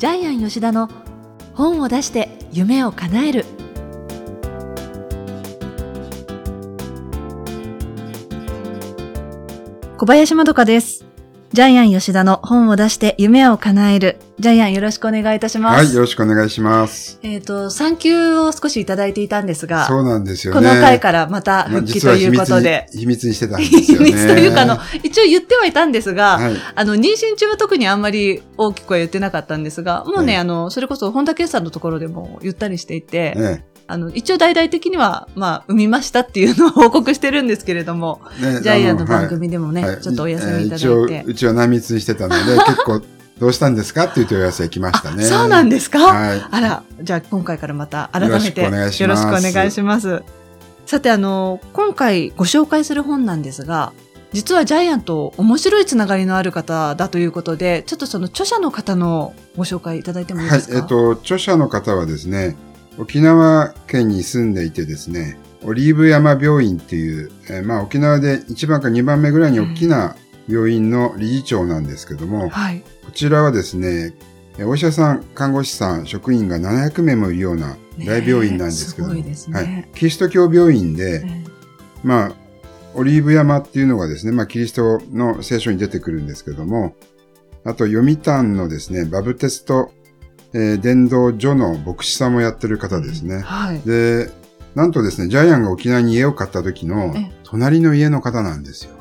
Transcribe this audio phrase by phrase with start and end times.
[0.00, 0.88] ジャイアン吉田の
[1.52, 3.44] 本を出して夢を叶える。
[9.98, 11.09] 小林まどかです。
[11.52, 14.18] ジャイアン吉田の本を出して夢を叶える。
[14.38, 15.84] ジャイアンよろしくお願いいたします。
[15.84, 17.18] はい、よろしくお願いします。
[17.24, 20.60] えっ、と、産休を少しいただいていたんですが、そうなんですよね。
[20.60, 22.86] この回からまた復帰ということで。
[22.92, 24.12] 秘密にしてたんです秘よね。
[24.12, 40.86] 密というか、あの、一応言ってはいたんですが、はい、あの、妊娠中は特にあんまり大きくは言ってなかったんですが、もうね、はいあの、それこそ本田圭さんのところでも言ったりしていて、ねあの、一応大々的には、まあ、産みましたっていうのを報告してるんですけれども、ね ジャイアンのあ番組でもね、はいちょっとお休みいただいて。
[40.86, 43.02] えー一応、うちは内密にしてたので、 結構、
[43.40, 45.24] どうしたんですかっていう問い合わせが来ましたね。
[45.24, 46.42] あそうなんですか、はい。
[46.50, 50.22] あら、じゃあ今回からまた改めてよろしくお願いします。
[50.86, 53.92] さてあの、今回ご紹介する本なんですが、
[54.32, 60.78] 実はジャイアンと面白いつながりのある方だということで、ちょっとその著者の方のご紹介いただいてもいいはいです、か？
[60.78, 62.56] えっ、と、著者の方はですね、
[62.98, 70.16] 沖縄県に住んでいてですね、オリーブ山病院っていう、えーまあ沖縄で1番か2番目ぐらいに大きな
[70.48, 72.82] 病院の理事長なんですけども、はい。
[73.04, 74.14] こちらはですね、
[74.58, 79.88] えお医者さん、看護師さん、職員が700名もいるような大病院なんですけども、ねねはい。
[79.94, 81.44] キリスト教病院で、え
[82.02, 82.32] まあ、
[82.94, 86.94] オリーブ山っていうのがですね、まあ、キリストの聖書に出てくるんですけども、
[87.64, 89.92] あと、読谷のですね、バブテスト、
[90.52, 93.40] えー伝道所の牧師さんもやってる方ですえね。
[93.40, 93.80] はい。
[93.80, 94.30] で、
[94.74, 98.92] なんとですね、ジャイアンが沖縄に家を買った時のええ、隣の家の方なんですよ。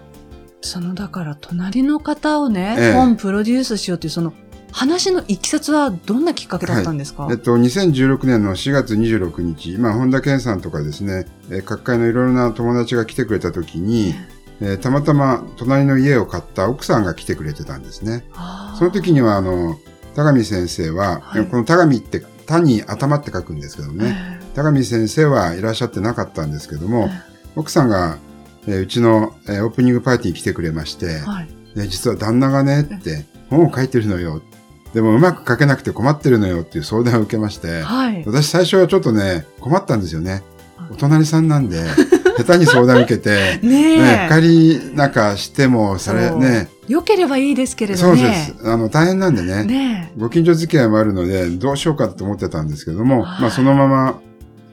[0.61, 4.33] その、だから、隣の方をね、ええ本プロデュースしようという、その、
[4.71, 14.13] 話のいきさつはどんなきっかけだったんですか、えっと、2016年の4月26日、まあ、本田健さんとかですね、えー各界のいろいろな友達が来てくれた時に、
[14.61, 18.25] えーたまたま隣の家を買った奥さんが来てくれてたんですね。
[18.77, 19.75] その時には、あの、
[20.23, 27.11] 田上先生は、はいこの田上って、田に頭って書くんですけどね、え田上先生はいらっしゃってなかったんですけども、え
[27.55, 28.17] 奥さんが、
[28.67, 31.49] えーうちの、えーオープニングパーティーに来てくれまして、はい。
[31.75, 34.41] で実は旦那がねって、本を書いてるのよ。
[34.93, 38.23] でもうまく書けなくて困ってるのよっていう相談を受けまして、はい。
[38.25, 40.43] 私最初はちょっとね、困ったんですよね
[40.75, 40.91] はい。
[40.93, 41.83] お隣さんなんで、
[42.37, 43.97] 下手に相談受けて、 ねえ。
[44.01, 48.53] ね、仮なんかしても、それね、良ければいいですけれそうでどね。
[48.59, 48.67] す。
[48.67, 49.63] あの、大変なんでね。
[49.63, 54.19] ねご近所付き合いもあるので、どうしようかと思ってたんですけども、はいまあそのまま、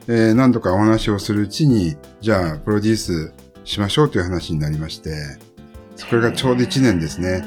[0.09, 3.33] えー何度かお話をするうちに、じゃあ、プロデュース
[3.65, 5.15] しましょうという話になりまして、
[5.97, 7.45] それがちょうど1年ですね。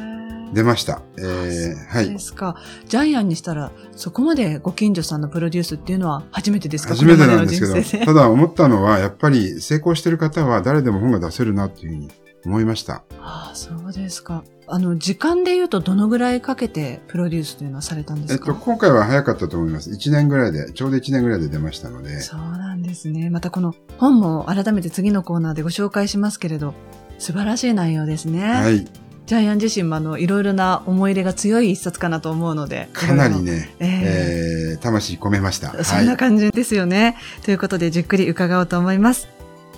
[0.54, 1.02] 出ました。
[1.18, 2.10] えーはい。
[2.10, 2.56] ですか。
[2.88, 6.96] ジャイアンにしたら、そこまでご近所さんのプロデュースっていうのは初めてですか？
[6.96, 12.10] 初めてなんですけど、ただ思ったのは、やっぱり成功してる方は誰でも本が出せるなっていうふうに
[12.46, 13.04] 思いました。
[13.22, 14.44] ああ、そうですか。
[14.68, 18.52] あの、時間で言うとどのぐらいかけてプロデュースというのはされたんですか？
[18.52, 19.90] えっと、今回は早かったと思います。
[19.92, 23.30] 1年ぐらいで、ちょうど1年ぐらいで出ましたので、そうなんですね。
[23.30, 26.74] またこの本も改めて次のコーナーでご紹介しますけれど、
[27.18, 28.42] 素晴らしい内容ですね。
[28.44, 28.88] はい。
[29.26, 32.90] ジャイアン自身もあの、いろいろな思い入れが強い一冊かなと思うので。
[32.94, 33.40] かなり。
[33.44, 35.84] ね、ええー魂込めました。
[35.84, 37.18] そんな感じですよね。
[37.44, 39.28] ということで、じっくり伺おうと思います。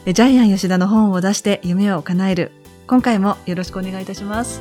[0.04, 2.52] ジャイアン吉田の本を出して夢を叶える。
[2.88, 4.60] 今回もよろしくお願いいたします。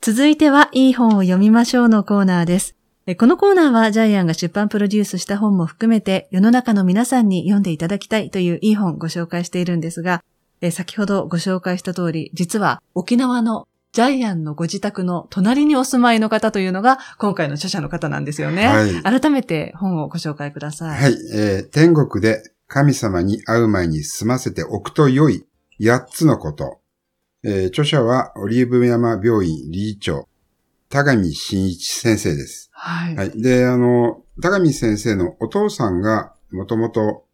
[0.00, 2.76] 続いては、いい本を読みましょうのコーナーです。
[3.18, 10.22] このコーナーはジャイアンが出版プロデュースした本も含めて世の中の皆さんに読んでいただきたいといういい本をご紹介しているんですが、
[10.70, 18.66] 先ほどご紹介した通り、実は沖縄のジャイアンのご自宅の隣にお住まいの方というのが今回の著者の方なんですよね。
[18.66, 21.02] はい改めて本をご紹介ください。
[21.02, 25.44] はい、えー天国で神様に会う前に済ませておくと良い
[25.80, 26.80] 8つのこと。
[27.42, 30.28] えー著者はオリーブ山病院理事長、
[30.88, 32.70] 田上真一先生です。
[32.72, 33.16] はい。
[33.16, 33.42] はい。
[33.42, 37.24] で、あの、田上先生のお父さんがもともと、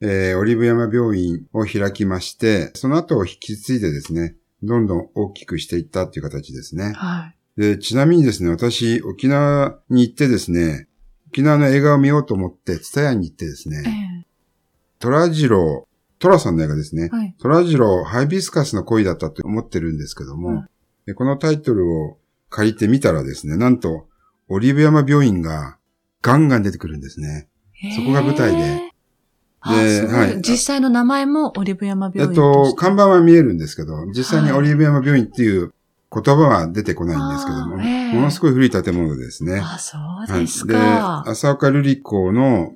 [0.00, 6.92] えーオリーブ山病院を開きまして、その後を引き継いでですね、どんどん大きくしていったっていう形ですね。
[6.94, 7.60] はい。
[7.60, 10.88] で、ちなみにですね、私、沖縄に行ってですね、
[11.28, 14.26] 沖縄の映画を見ようと思って、ツタヤに行ってですえね、
[14.98, 17.16] トラジロー、トラさんの映画ですねえ。
[17.16, 17.34] はい。
[17.38, 20.68] トラジロー、ハイビスカスの恋だったと思ってるんですけども、うん
[21.06, 22.18] でこのタイトルを
[22.48, 24.08] 借りてみたらですね、なんと、
[24.48, 25.78] オリーブ山病院が
[26.22, 27.48] ガンガン出てくるんですね。
[27.96, 28.92] そこが舞台で
[29.68, 32.76] ではい実際の名前もオリブ山えっ病院として。
[32.76, 35.72] と、看板は見えるんですけど、実際にはいオリーブ山病院っていう
[36.12, 39.60] 言葉は出てこないんですけども、ものすごい古い建物ですね。
[39.60, 41.24] あ、そうはいですで、か。
[41.26, 42.74] 浅岡瑠璃子の、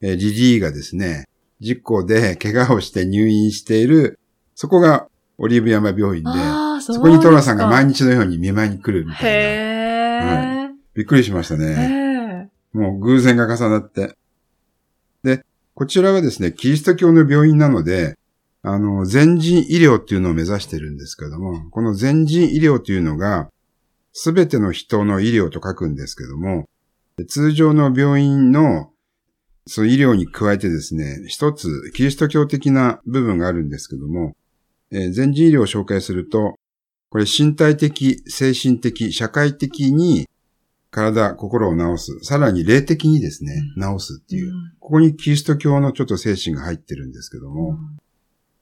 [0.00, 1.28] えーリリーがですね、
[1.60, 4.18] 事故で怪我をして入院している、
[4.54, 5.06] そこが
[5.38, 6.30] オリーブ山病院で、
[6.80, 9.30] そこにトラさんが毎日日のように見舞いに来るみたいな。
[9.30, 10.70] へえ。
[10.94, 12.48] びっくりしましたへね。
[12.74, 12.78] え。
[12.78, 14.16] もう偶然が重なって。
[15.22, 15.44] で、
[15.74, 18.16] こちらはですね、キリスト教の病院なので、
[18.62, 23.48] あの、全人医療っていうのを目指してるんですけども、この全人医療というのが、
[24.12, 26.68] すべての人の医療と書くんですけども、
[27.28, 28.92] 通常の病院の
[29.66, 34.36] その医療に加えてですね、一つキリスト教的な部分があるんですけども、
[34.90, 36.56] えー全人医療を紹介すると、
[37.10, 40.28] これ身体的、精神的、社会的に
[40.92, 42.24] 体、心を治す。
[42.24, 44.52] さらに霊的にですね、治すっていう。
[44.78, 47.78] ここにキリスト教のちょっと精神が入ってるんですけどうんも。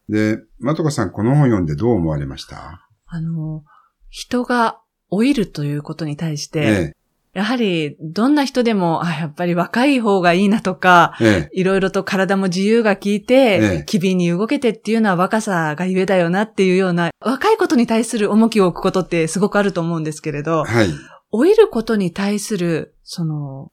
[0.09, 2.89] で、まとかさんこの本読んでどう思われました？
[3.07, 3.65] あの、
[4.09, 4.79] 人が
[5.11, 6.97] 老いるということに対して、え
[7.33, 20.43] やはり、どんな人でも、あ、やっぱり若い方がいいなとか、え、えいろいろと体も自由が効いえてえ、機敏に動けてっていうのは若さがゆえだよなっていうような、若いことに対する重きを置くことってすごくあると思うんですけれえ。
[20.43, 20.89] ど、はい。
[21.33, 23.71] 老いることに対する、その、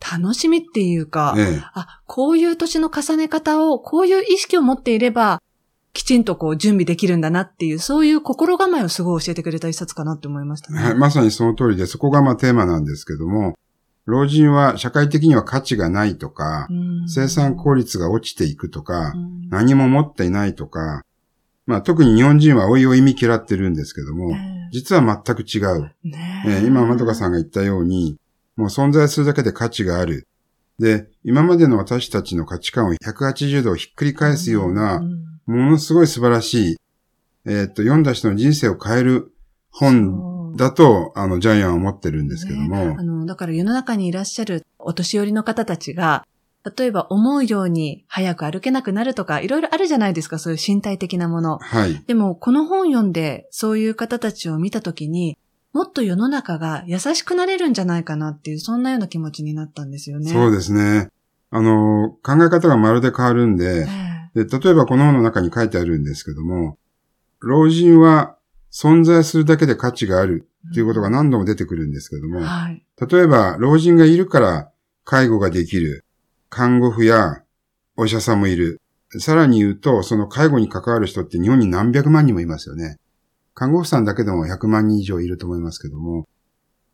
[0.00, 1.62] 楽しみっていうか、ええ。
[1.74, 5.42] あ、こういう年の重ね方を、こういう意識を持っていれば、
[5.92, 10.80] きちんとこう準備できるんだなっていう、そういう心構えをすごい教えてくれた一冊かなって思いましたね。
[10.80, 13.54] はい、まさにその通りで、そこがまあテーマなんですけども、
[14.06, 21.02] 老人は社会的には価値がないとか、うん生産効率が落ちていくとかう、ん何も持っていないとか、
[21.66, 25.92] まあ特に日本人は老いを意味嫌ってるんですけども、え実は全く違う。
[26.04, 26.48] えねえ。
[26.60, 28.16] ー今、まどかさんが言ったように、
[28.56, 30.26] もう存在するだけで価値がある。
[30.78, 35.30] で、今までの私たちの価値観を180度ひっくり返すような、ん。
[35.46, 36.76] ものすごい素晴らしい、
[37.44, 39.32] えーっと、読んだ人の人生を変える
[39.70, 46.26] 本だと、あの、ジャイアンは思ってるんですけども、ねあの、だから世の中にいらっしゃるお年寄りの方たちが、
[46.76, 51.58] 例えば思うように早く歩けなくなるとか、いろいろあるじゃないですか、そういう身体的なもの。
[51.58, 52.02] はい。
[52.06, 55.38] でも、この本読んで、そういう方たちを見たときに、
[55.72, 60.30] もっと世の中が優しくなれるんじゃないかなっていう、そんなような気持ちになったんですよね。
[60.30, 61.08] そうですね。
[61.50, 63.86] あの、考え方がまるで変わるんで、
[64.34, 66.78] えで、例えばこの本の中に書いてあるんですけども、
[67.40, 68.36] 老人は
[68.70, 72.84] 存在するだけで価値があるえということが何度も出てくるんですけども、はい。
[73.08, 74.70] 例えば老人がいるから
[75.04, 76.04] 介護ができる、
[76.50, 77.42] 看護婦や
[77.96, 78.80] お医者さんもいる。
[79.18, 82.98] さらに言うと、その介護に関わる人って日本に何百万人もいますよね。
[83.54, 86.28] 看護婦さんだけでも100万人以上いると思いますけども、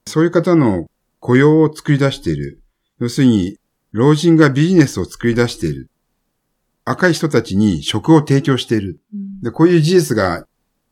[0.07, 0.87] そういう方の
[1.21, 2.63] 雇用を作り出している。
[2.99, 3.59] 要するに、
[3.93, 5.91] 老人がビジネスを作り出している。
[6.85, 9.01] 赤い人たちに職を提供している。
[9.13, 10.47] うんで、こういう事実が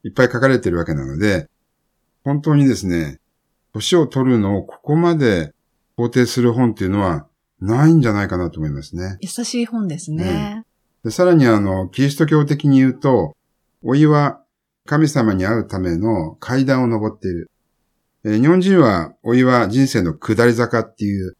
[0.04, 1.48] いっぱい書かれてるわけなので、
[2.24, 3.20] 本当にですね、
[3.72, 5.52] 年を取るのをここまで
[5.96, 7.26] 肯定する本っていうのは
[7.64, 9.18] ないんじゃないかなと思いますね。
[9.20, 10.64] 優しい本ですね。
[11.02, 13.36] でさらにあの、キリスト教的に言うと、
[13.82, 14.40] 老いは
[14.86, 17.50] 神様に会うための階段を登っている。
[18.24, 21.36] えー日本人は老いは人生の下り坂っていう、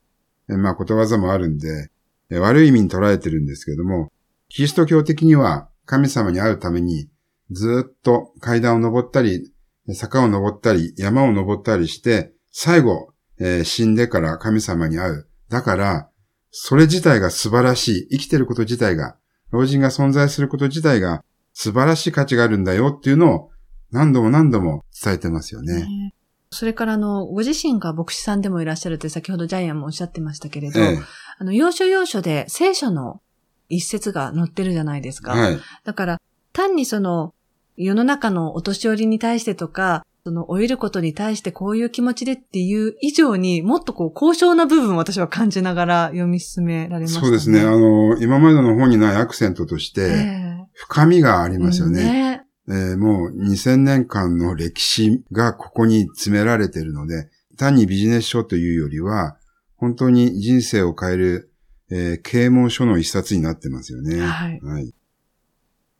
[0.51, 1.91] えーまあことわざもあるんで、
[2.31, 4.11] えー悪い意味に捉えてるんですけども、
[4.49, 7.09] キリスト教的には神様に会うために
[7.51, 9.53] ずーっと階段を登ったり、
[9.95, 15.29] 坂を登ったり、山を登ったりして、最後、えー死んでから神様に会う。
[15.49, 16.09] だから、
[16.57, 18.09] それ自体が素晴らしい。
[18.13, 19.17] 生きてること自体が、
[19.51, 23.51] 老人が存在すること自体が素晴らしい価値があるんだよっていうのを
[23.91, 25.81] 何度も何度も伝えてますよね。
[25.81, 26.15] ね
[26.51, 30.97] それからあの、ご自身が牧師さんでもいらっしゃるって先ほどジャイアンもおっしゃってましたけれど、え
[31.39, 33.21] あの、要所要所で聖書の
[33.69, 35.37] 一節が載ってるじゃないですか。
[35.37, 35.61] えはい。
[35.83, 36.21] だから、
[36.53, 37.35] 単にその、
[37.77, 47.27] 世の中のお年寄りに対してとか、その、老いることに対してこういう気持ちでっていう以上にもっとこう、高尚な部分を私は感じながら読み進められましたね。
[47.27, 47.61] そうですね。
[47.61, 52.05] あの、今までの本にないアクセントとしえて、え深みがありますよね。
[52.05, 57.29] ねえーもう2000年間の歴史がここに詰められているので、
[57.59, 59.37] 単にビジネス書というよりは、
[59.77, 61.53] 本当に人生を変える、
[61.91, 64.19] えー啓蒙書の一冊になってますよね。
[64.19, 64.95] はいはい。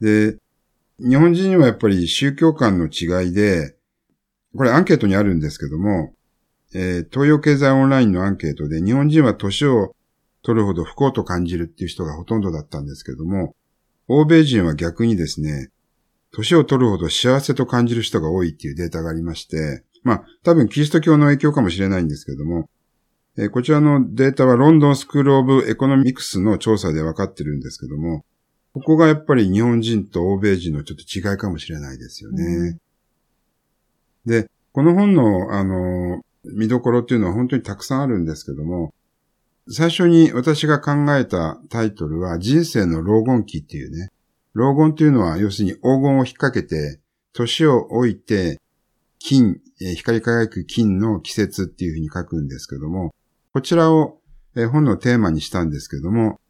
[0.01, 0.39] で、
[0.99, 3.77] 日本人はやっぱり宗教観の違いで、
[4.57, 6.15] これアンケートにあるんですけども、
[6.75, 9.95] えー東洋経済オンラインのアンケートで日本人は年を
[10.43, 13.55] 取るほど不幸と感じるっていう人がほとんどだったんですけども、
[14.09, 15.71] 欧米人は逆にですね、
[16.31, 22.69] 年を取るほど幸せと感じる人が多いっていうデータがありまして、まあ、多分キリスト教の影響かもしれないんですけども、
[23.39, 28.25] えーこちらのデータはロンドンスクールオブエコノミクスの調査で分かってるんですけども、
[28.75, 32.79] ここがやっぱり日本人と欧米人のちょっと違いかもしれないですよね。
[34.27, 38.93] で、この本の、あの、見どころっていうのは本当にたくさんあるんですけども、
[39.69, 44.11] 最初に私が考えたタイトルは人生の老後期っていうね、
[44.53, 47.01] 老後っていうのは要するに黄金を引っ掛けて
[47.33, 48.61] 年を置いて、
[49.19, 53.15] 金、光り輝く金の季節っていうふうに書くんですけども、
[53.53, 54.21] こちらを
[54.71, 56.41] 本のテーマにしたんですけども、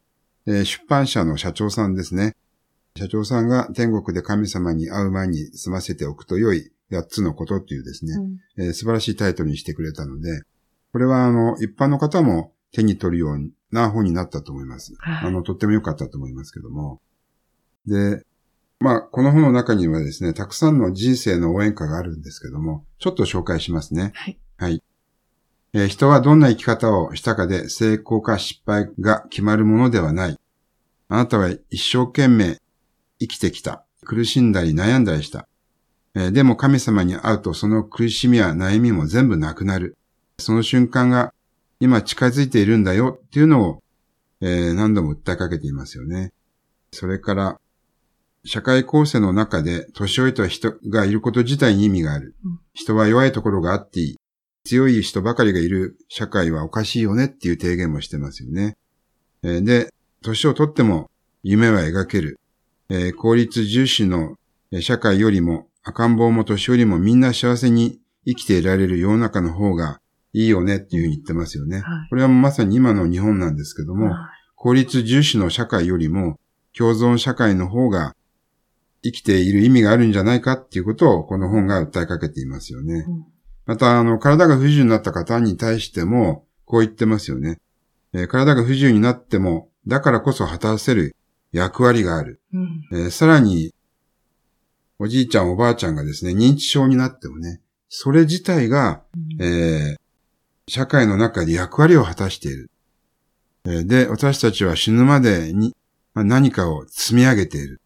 [0.45, 2.35] 出版社の社長さんですね。
[2.97, 10.41] 社長さんが天国で神様に会う前に済ませておくと良い8つのことっていうですね、うん、えー、素晴らしいタイトルにしてくれたので、
[10.91, 14.93] これはあの、一般の方も手に取るような本になったと思います。
[14.99, 17.01] はい、あの、とっても良かったと思いますけども。
[17.87, 18.25] で、
[18.79, 24.11] まあ、この本の中にはですね、たくさんの人生の応援歌があるんですけども、ちょっと紹介しますね。
[24.15, 24.39] はい。
[24.57, 24.83] はい。
[25.73, 30.39] えー、人はどんな生き方をしたかで成功か失敗が決まるものではない。
[31.07, 32.61] あなたは一生懸命
[33.19, 33.85] 生きてきた。
[34.03, 35.47] 苦しんだり悩んだりした。
[36.15, 39.97] えー、でも神様に会うとその苦しみや悩みも全部なくなる。
[40.39, 41.33] その瞬間が
[41.79, 43.83] 今近づいているんだよっていうのを、
[44.41, 46.31] えー、何度も訴えかけていますよね。
[46.91, 47.59] それから、
[48.45, 52.35] 社会構成の中で年老いた人がいること自体に意味がある。
[52.73, 54.19] 人は弱いところがあっていい。
[54.65, 58.77] 強い人ばかりがいる社会はおかしいよねっていう提言もしてますよね。
[59.43, 61.09] えー、で、年をとっても
[61.43, 62.39] 夢は描ける。
[62.89, 64.35] えー、効率重視の
[64.79, 70.01] 社会よりも赤ん坊も年寄りもみんな幸せに生きていられる世の中の方が
[70.33, 71.81] いいよねっていうふうに言ってますよね。
[71.81, 74.15] はい、これはまさに今の日本なんですけども、はい、
[74.55, 76.39] 効率重視の社会よりも
[76.75, 78.15] 共存社会の方が
[79.03, 83.05] 生きている意味があるんじゃないかっていうことをこの本が訴えかけていますよね。
[83.07, 83.25] うん、
[83.67, 87.59] また、あの、体が不自由になった方に対してもこう言ってますよね。
[88.13, 91.15] えー、体が不自由になっても、だからこそ果たせる
[91.51, 92.41] 役割がある。
[92.51, 93.74] うん、えー、さらに、
[94.97, 99.03] おじいちゃんおばあちゃんがですね、認知症になってもね、それ自体が、
[99.39, 102.71] うん、えー、社会の中で役割を果たしている。
[103.65, 105.75] えー、で、私たちは死ぬまでに、
[106.13, 107.81] まあ、何かを積み上げている。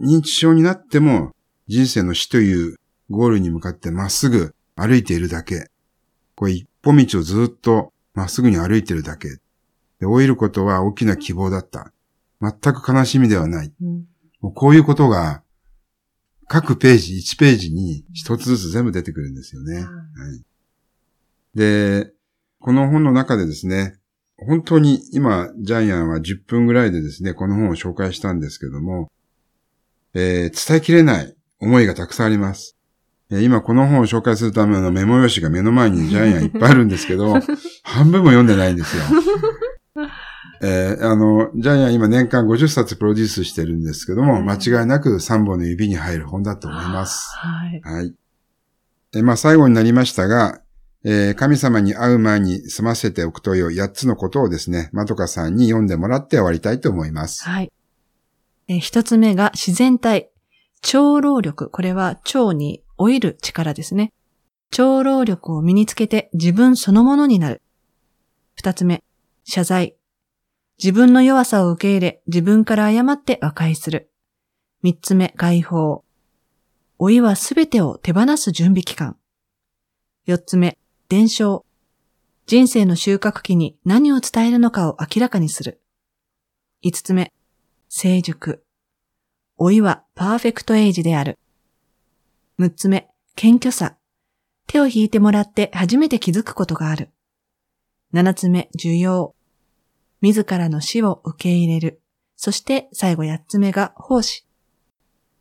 [0.00, 1.32] 認知症になっても
[1.68, 2.76] 人生の死という
[3.10, 5.68] ゴールに向かってまっすぐ歩いているだけ。
[6.36, 9.28] これ一歩道をずっとまっすぐに歩いているだけ。
[9.28, 9.40] で、
[10.00, 11.92] 老いることは大きな希望だった。
[12.40, 13.72] 全く悲しみではない。
[13.82, 14.06] うん、
[14.40, 15.42] もうこういうことが
[16.52, 19.76] 各ページ、1ページに一つずつ全部出てくるんですよね。
[19.76, 19.86] はい、
[21.54, 22.10] で、
[22.58, 24.00] この本の中でですね、
[24.36, 29.12] 本当に今、ジャイアンは10分ぐらいでですね、この本を紹介したんですけども、
[30.12, 32.76] えー、伝えきれない思いがたくさんあります。
[33.30, 37.32] えー、今この本を紹介するためのメモ用紙が目の前にジャイアンいっぱいあるんですけど、
[37.84, 39.04] 半分も読んでないんですよ。
[40.62, 47.30] えー、あの、ジャイアン今年間50冊プロデュースしてるんですけども、間違いなく3本の指に入る本だと思います。
[47.34, 47.80] はい。
[47.80, 48.14] はい。
[49.14, 50.60] えまあ最後になりましたが、
[51.02, 57.48] えー、神様に会う前に済ませておくという8つのことをですね、まどかさんに読んでもらって終わりたいと思います。
[57.48, 57.72] はい。
[58.68, 60.30] えー、一つ目が自然体。
[60.82, 61.70] 超労力。
[61.70, 64.12] これは腸に老いる力ですね。
[64.70, 67.62] 超労力を身につけて自分そのものになる。
[68.54, 69.02] 二つ目、
[69.44, 69.96] 謝罪。
[70.82, 74.10] 自分の弱さを受け入れ、自分から謝って和解する。
[74.82, 76.06] 三つ目、解放。
[76.98, 79.18] 老いはすべてを手放す準備期間。
[80.24, 80.78] 四つ目、
[81.10, 81.66] 伝承。
[82.46, 85.82] 人生の収穫期に何を伝えるのかを明らかにする。
[86.80, 87.30] 五つ目、
[87.90, 88.64] 成熟。
[89.58, 91.38] 老いはパーフェクトエイジである。
[92.56, 93.98] 六つ目、謙虚さ。
[94.66, 97.10] 手を引いてもらって初めて気づくことがある。
[98.12, 99.34] 七つ目、需要。
[100.20, 102.02] 自らの死を受け入れる。
[102.36, 104.46] そして最後八つ目が奉仕。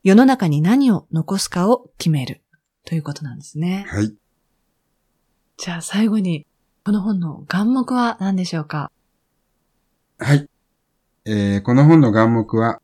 [0.04, 2.42] 世の中に何を残すかを決める。
[2.86, 3.86] ということなんですね。
[3.90, 4.14] はい。
[5.58, 6.48] じゃあ最後に、
[6.86, 8.92] この本の願目は何でしょうか？
[10.18, 10.50] はい。
[11.26, 12.82] えー、この本の願目は、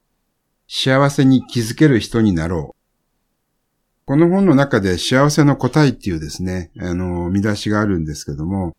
[0.68, 4.06] 幸せに気づける人になろう。
[4.06, 8.76] この本の中で幸せの答えっていうですね、あの、見出しがあるんですけども、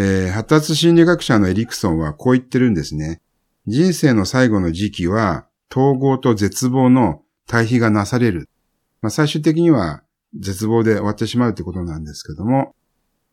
[0.00, 3.20] えー、発達心理学者のエリクソンはこう言ってるんですね。
[3.66, 8.48] 人生の最後の時期は、統合と絶望の対比がなされる。
[9.02, 10.04] まあ、最終的には
[10.38, 12.76] 絶望で終わってしまうってことなんですけども、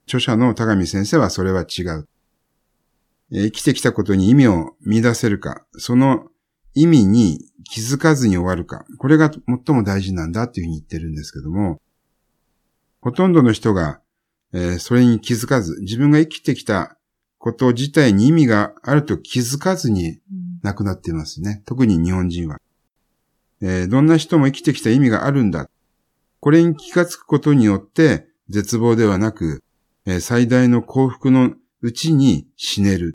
[0.08, 2.08] 著者の田上先生はそれは違う。
[3.32, 6.30] え、生きてきたことに意味を見出せるか、その
[6.74, 11.80] 意味に気づかずに終わるか、これが最も大事なんだっていうふうに言ってるんですけども、
[13.02, 14.02] ほとんどの人が
[14.56, 16.98] えー、それに気づかず、自分が生きてきた
[17.38, 20.20] こと自体に意味があると気づかずに
[20.64, 21.56] 亡くなっていますね。
[21.58, 22.62] うん、特に日本人は、
[23.62, 25.70] えー、どんな人も生きてきた意味があるんだ。
[26.40, 29.62] これに気がつくことによって、絶望ではなく、
[30.06, 33.14] えー、最大の幸福のうちに死ねる。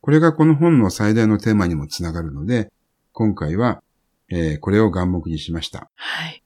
[0.00, 2.70] これがこの本の最大のテーマにもつながるので、
[3.10, 3.82] 今回は、
[4.28, 5.90] えー、これを眼目にしました。
[5.96, 6.44] はい。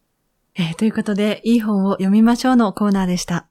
[0.55, 3.50] えーということで、いい本を読みましょうのコーナーでした。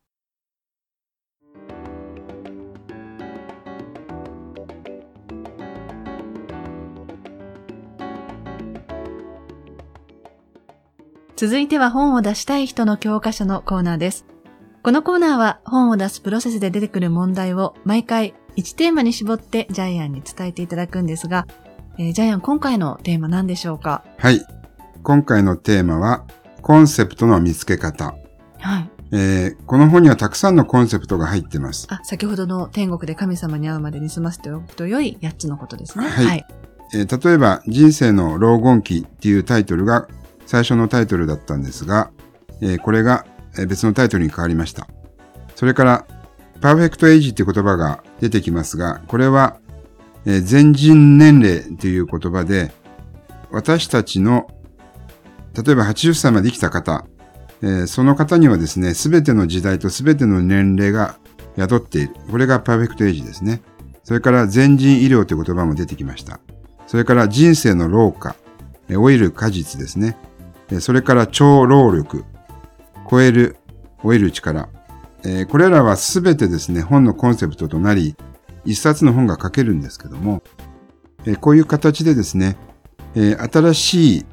[11.39, 14.25] 続いては本を出したい人の教科書のコーナーです。
[14.84, 21.48] このコーナーは本を出すプロセスで出てくる問題を毎回1テーマに絞ってジャイアンに伝えていただくんですが、
[21.98, 24.03] えージャイアン今回のテーマ何でしょうか？
[24.17, 24.46] はい。
[25.01, 26.25] 今回のテーマは、
[26.62, 28.15] コンセプトの見つけ方。
[28.60, 28.89] はい。
[29.13, 31.88] えーこの本にはたくさんのコンセプトが入ってます。
[31.89, 36.05] あ、先ほどの天国で神様に会うまでに済ませておくと良い8つのことですね。
[36.05, 36.46] はい
[36.93, 40.10] えー例えば、人生の老言期っていうタイトルが
[40.49, 42.09] 最初のタイトルだったんですが、
[42.59, 43.27] えーこれが
[43.67, 44.87] 別のタイトルに変わりました。
[45.55, 46.07] それから、
[46.59, 49.59] パーフェクトエイジって言葉が出てきますが、これは、
[50.25, 52.71] えー全人年齢という言葉で、
[53.51, 54.47] 私たちの、
[55.53, 57.05] 例えば80歳まで生きた方、
[57.61, 61.19] えーその方にはですね、すべての時代とすべての年齢が
[61.57, 62.15] 宿っている。
[62.31, 63.61] これがパーフェクトエイジですね。
[64.03, 66.39] それから全人医療という言葉も出てきました。
[66.87, 68.35] それから人生の老化、
[68.87, 70.17] え老いる果実ですね。
[70.79, 72.23] それから超労力、
[73.09, 73.57] 超える、
[74.03, 74.69] 老いる力。
[75.49, 78.15] これらはすべてですね、本のコンセプトとなり、
[78.65, 80.43] 一冊の本が書けるんですけども、
[81.41, 82.57] こういう形でですね、
[83.15, 84.25] 新しい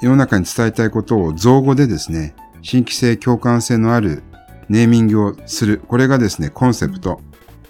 [0.00, 4.22] 世の中に伝えたいことを造語でですね、新規性、共感性のある
[4.68, 5.80] ネーミングをする。
[5.88, 7.20] これがですね、コンセプト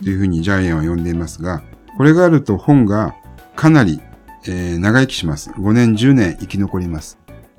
[0.02, 1.62] というふうにジャイアンは呼んでいますが、
[1.96, 3.14] これがあると本が
[3.54, 4.00] かなり、
[4.46, 5.50] えー長生きします。
[5.50, 7.18] 5年、10年生き残ります。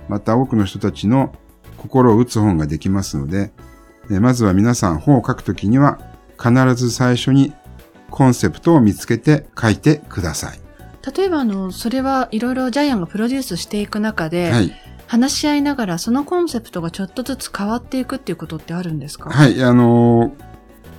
[0.09, 1.33] また多くの人たちの
[1.77, 3.53] 心を打つ本ができますので、
[4.11, 5.99] えーまずは皆さん本を書くときには
[6.37, 7.53] 必ず最初に
[8.09, 10.59] コンセプトを見つけて書いてください。
[11.15, 14.73] 例えば、あの、それはいろいろジャイアンがプロデュースしていく中で、はい。
[15.07, 19.31] 話し合いながらそのコンセプトがちょっとずつ変わっていくっていうことってあるんですか？
[19.31, 20.31] はい、あのー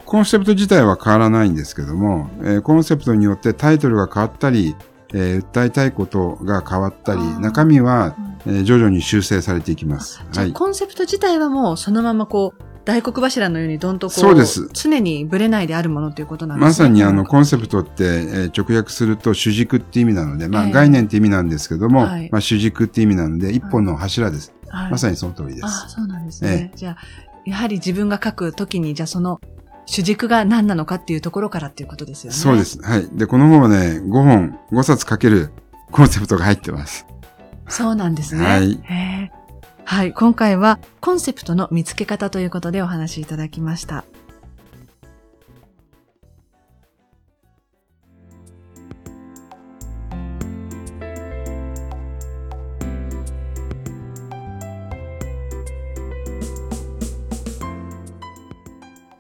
[0.05, 4.75] コンセプト自体は変わらないんですけども、えーコンセプトによってタイトルが変わったり、
[5.13, 8.15] えー訴えたいことが変わったり中身は、
[8.47, 10.25] うんえー徐々に修正されていきます。
[10.33, 10.53] じゃあ、はい。
[10.55, 16.69] コンセプト自体はもうそのままこう、大黒柱のようにどんとこう、そうです常にブレないであるものということなんですね。
[16.69, 24.55] まさにあの、うんコンセプトって、えー直訳すると主軸って意味なので、まあ、ええ概念って意味なんですけども、はいまあ、主軸って意味なので、一本の柱です。
[24.69, 25.65] はいまさにその通りです。
[25.67, 26.73] あそうなんですね。
[26.77, 26.97] じゃあ、
[27.45, 29.41] やはり自分が書くときに、じゃあその
[29.91, 32.37] 主軸が何なのかっていうところからっていうことですよね。
[32.37, 32.65] そうで。
[32.65, 32.81] す。
[32.81, 33.09] はい。
[33.13, 35.51] で、この本はね、5本、5冊書ける
[35.91, 37.07] コンセプトが入ってます。
[37.69, 38.45] そうなんですね。
[38.45, 38.81] はい
[39.85, 40.13] はい。
[40.13, 44.05] 今回はコンセプトの見つけ方ということでお話しいただきました。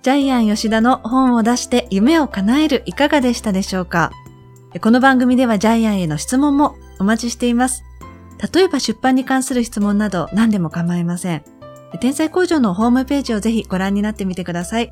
[0.02, 4.12] ジャイアン吉田の本を出して夢を叶えるいかがでしたでしょうか？
[4.80, 7.84] この番組ではジャイアンへの質問もお待ちしています。
[8.54, 11.44] 例えば出版に関する質問など何でも構いません。
[12.00, 14.90] 天才工場のホームページをぜひご覧になってみてください。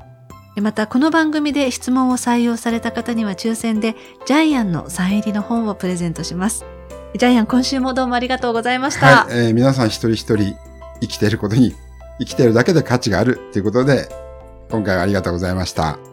[0.57, 3.95] また、この番組で質問を採用された方には抽選で
[4.27, 6.65] ジャイアンのサイン入りの本をプレゼントします。
[7.17, 9.25] ジャイアン、今週もどうもありがとうございました。
[9.25, 10.55] はい、えー皆さん一人一人
[11.01, 11.73] 生きていることに、
[12.19, 14.07] 生きているだけで価値があるということで、
[14.69, 16.08] 今回はありがとうございました。